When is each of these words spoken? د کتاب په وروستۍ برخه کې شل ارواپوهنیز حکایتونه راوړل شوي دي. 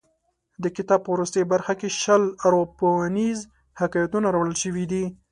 د 0.63 0.65
کتاب 0.75 0.99
په 1.03 1.09
وروستۍ 1.15 1.43
برخه 1.53 1.73
کې 1.79 1.87
شل 2.01 2.23
ارواپوهنیز 2.47 3.39
حکایتونه 3.81 4.27
راوړل 4.29 4.55
شوي 4.63 4.85
دي. 4.91 5.05